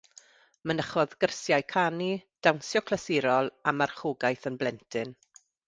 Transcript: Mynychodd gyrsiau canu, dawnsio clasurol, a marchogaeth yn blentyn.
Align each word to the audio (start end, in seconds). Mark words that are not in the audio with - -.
Mynychodd 0.69 1.13
gyrsiau 1.23 1.65
canu, 1.73 2.09
dawnsio 2.49 2.83
clasurol, 2.89 3.53
a 3.73 3.77
marchogaeth 3.83 4.51
yn 4.53 4.61
blentyn. 4.65 5.17